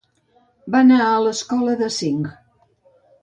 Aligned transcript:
Va 0.75 0.79
anar 0.85 1.01
a 1.09 1.19
l'escola 1.25 1.77
de 1.83 1.91
Sinj. 1.99 2.33